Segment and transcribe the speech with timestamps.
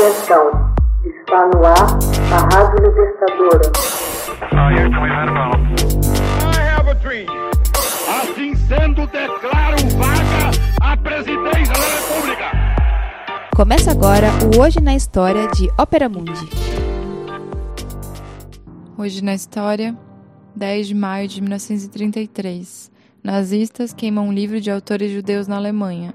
[0.00, 0.72] Atenção,
[1.04, 1.98] está no ar
[2.32, 3.70] a Rádio Libertadora.
[8.08, 10.50] Assim sendo, declaro vaga
[10.80, 12.44] a presidência da República.
[13.54, 16.48] Começa agora o Hoje na História de Ópera Mundi.
[18.96, 19.94] Hoje na História,
[20.56, 22.90] 10 de maio de 1933.
[23.22, 26.14] Nazistas queimam um livro de autores judeus na Alemanha.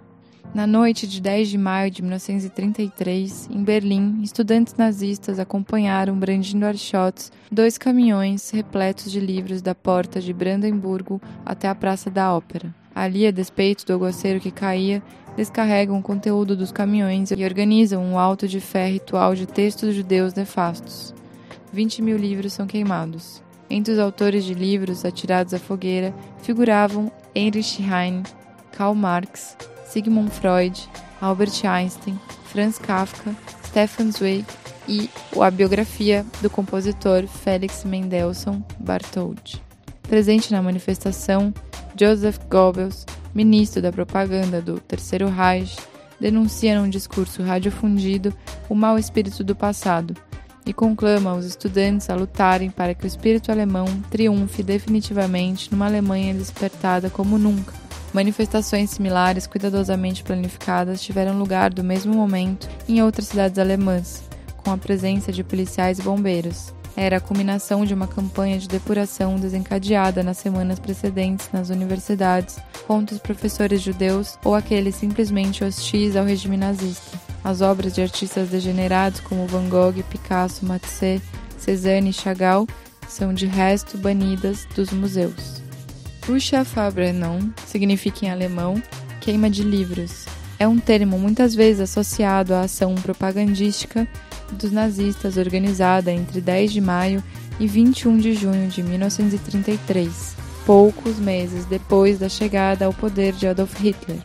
[0.53, 7.31] Na noite de 10 de maio de 1933, em Berlim, estudantes nazistas acompanharam, brandindo archotes,
[7.51, 12.73] dois caminhões repletos de livros da porta de Brandemburgo até a Praça da Ópera.
[12.93, 15.03] Ali, a despeito do aguaceiro que caía,
[15.35, 20.33] descarregam o conteúdo dos caminhões e organizam um alto de fé ritual de textos judeus
[20.33, 21.13] nefastos.
[21.73, 23.43] 20 mil livros são queimados.
[23.69, 28.23] Entre os autores de livros atirados à fogueira figuravam Heinrich Heine,
[28.71, 30.89] Karl Marx, Sigmund Freud,
[31.21, 34.45] Albert Einstein, Franz Kafka, Stefan Zweig
[34.87, 39.61] e a biografia do compositor Felix Mendelssohn Bartholdy.
[40.03, 41.53] Presente na manifestação,
[41.99, 45.75] Joseph Goebbels, ministro da propaganda do Terceiro Reich,
[46.19, 48.33] denuncia num discurso radiofundido
[48.69, 50.15] o mau espírito do passado
[50.65, 56.33] e conclama os estudantes a lutarem para que o espírito alemão triunfe definitivamente numa Alemanha
[56.33, 57.84] despertada como nunca
[58.15, 64.23] Manifestações similares, cuidadosamente planificadas, tiveram lugar do mesmo momento em outras cidades alemãs,
[64.55, 66.73] com a presença de policiais e bombeiros.
[66.95, 72.57] Era a culminação de uma campanha de depuração desencadeada nas semanas precedentes nas universidades
[72.87, 77.19] contra os professores judeus ou aqueles simplesmente hostis ao regime nazista.
[77.43, 81.21] As obras de artistas degenerados como Van Gogh, Picasso, Matisse,
[81.57, 82.65] Cézanne e Chagall
[83.09, 85.64] são de resto banidas dos museus.
[86.65, 88.81] Fabrenung significa em alemão
[89.21, 90.25] queima de livros.
[90.57, 94.07] É um termo muitas vezes associado à ação propagandística
[94.53, 97.23] dos nazistas organizada entre 10 de maio
[97.59, 100.35] e 21 de junho de 1933,
[100.65, 104.17] poucos meses depois da chegada ao poder de Adolf Hitler.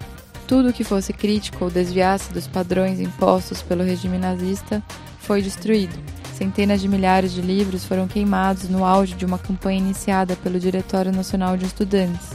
[0.47, 4.83] Tudo que fosse crítico ou desviasse dos padrões impostos pelo regime nazista
[5.19, 5.97] foi destruído.
[6.41, 11.13] Centenas de milhares de livros foram queimados no auge de uma campanha iniciada pelo Diretório
[11.13, 12.31] Nacional de Estudantes.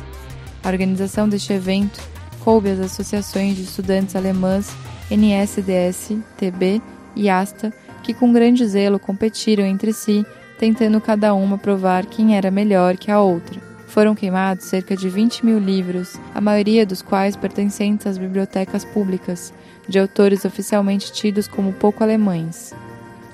[0.63, 1.99] A organização deste evento
[2.41, 4.71] coube às associações de estudantes alemãs
[5.09, 6.83] NSDS, TB
[7.15, 7.73] e ASTA,
[8.03, 10.23] que com grande zelo competiram entre si,
[10.59, 13.59] tentando cada uma provar quem era melhor que a outra.
[13.87, 19.51] Foram queimados cerca de 20 mil livros, a maioria dos quais pertencentes às bibliotecas públicas,
[19.89, 22.71] de autores oficialmente tidos como pouco alemães.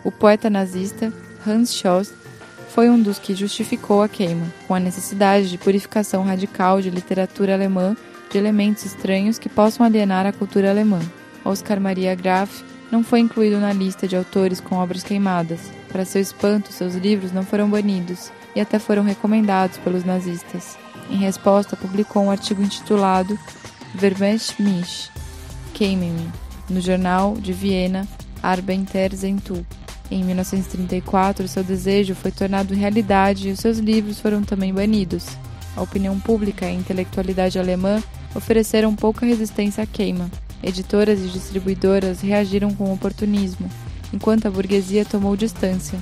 [0.03, 1.13] O poeta nazista
[1.45, 2.13] Hans Schoss
[2.69, 7.53] foi um dos que justificou a queima, com a necessidade de purificação radical de literatura
[7.53, 7.95] alemã
[8.31, 11.00] de elementos estranhos que possam alienar a cultura alemã.
[11.44, 15.59] Oscar Maria Graf não foi incluído na lista de autores com obras queimadas.
[15.89, 20.78] Para seu espanto, seus livros não foram banidos e até foram recomendados pelos nazistas.
[21.09, 23.38] Em resposta, publicou um artigo intitulado
[23.94, 25.09] Vermesch mich,
[25.73, 26.31] Queime-me,
[26.69, 28.07] no jornal de Viena
[28.41, 29.66] Arbeiter-Zeitung.
[30.11, 35.25] Em 1934, seu desejo foi tornado realidade e os seus livros foram também banidos.
[35.73, 38.03] A opinião pública e a intelectualidade alemã
[38.35, 40.29] ofereceram pouca resistência à queima.
[40.61, 43.69] Editoras e distribuidoras reagiram com oportunismo,
[44.11, 45.97] enquanto a burguesia tomou distância,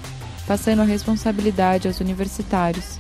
[0.48, 3.00] passando a responsabilidade aos universitários.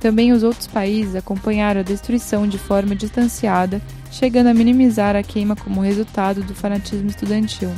[0.00, 3.80] Também os outros países acompanharam a destruição de forma distanciada,
[4.10, 7.70] chegando a minimizar a queima como resultado do fanatismo estudantil.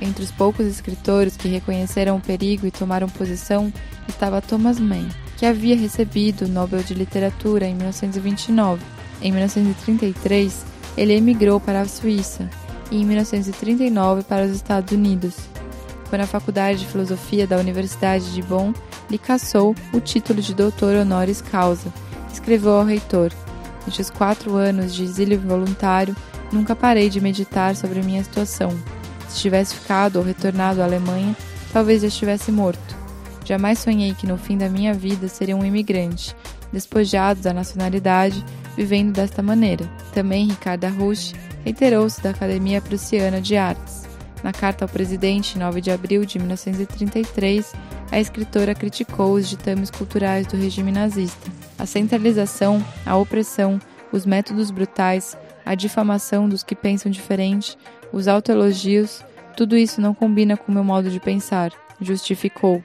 [0.00, 3.72] Entre os poucos escritores que reconheceram o perigo e tomaram posição
[4.06, 8.82] estava Thomas Mann, que havia recebido o Nobel de Literatura em 1929.
[9.22, 12.48] Em 1933, ele emigrou para a Suíça
[12.90, 15.36] e em 1939 para os Estados Unidos.
[16.04, 18.72] Foi na Faculdade de Filosofia da Universidade de Bonn
[19.10, 21.92] lhe caçou o título de doutor honoris causa.
[22.30, 23.32] Escreveu ao reitor:
[23.86, 26.14] Nestes quatro anos de exílio voluntário,
[26.52, 28.70] nunca parei de meditar sobre minha situação
[29.28, 31.36] se tivesse ficado ou retornado à Alemanha,
[31.72, 32.96] talvez já estivesse morto.
[33.44, 36.34] Jamais sonhei que no fim da minha vida seria um imigrante,
[36.72, 38.44] despojado da nacionalidade,
[38.76, 39.88] vivendo desta maneira.
[40.12, 41.32] Também Ricardo Rusch
[41.64, 44.06] reiterou-se da Academia Prussiana de Artes.
[44.42, 47.72] Na carta ao presidente, 9 de abril de 1933,
[48.10, 51.50] a escritora criticou os ditames culturais do regime nazista.
[51.78, 53.80] A centralização, a opressão,
[54.12, 57.76] os métodos brutais, a difamação dos que pensam diferente,
[58.12, 59.24] os autoelogios,
[59.56, 62.84] tudo isso não combina com meu modo de pensar, justificou.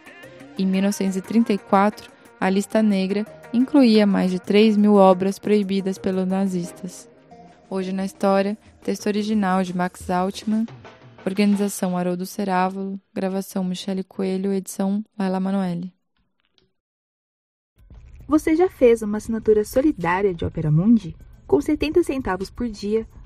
[0.57, 7.09] Em 1934, a lista negra incluía mais de 3 mil obras proibidas pelos nazistas.
[7.69, 10.65] Hoje na história, texto original de Max Altman,
[11.25, 15.93] Organização Haroldo Cerávulo, gravação Michele Coelho, edição Laila Manoeli.
[18.27, 21.15] Você já fez uma assinatura solidária de Opera Mundi?
[21.45, 23.05] Com 70 centavos por dia,